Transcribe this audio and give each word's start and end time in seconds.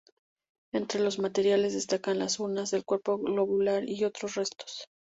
Entre 0.73 0.99
los 0.99 1.19
materiales 1.19 1.75
destacan 1.75 2.17
las 2.17 2.39
urnas 2.39 2.71
de 2.71 2.81
cuerpo 2.81 3.19
globular 3.19 3.87
y 3.87 4.03
otros 4.03 4.33
restos. 4.33 4.87